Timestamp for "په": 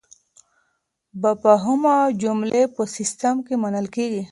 2.75-2.83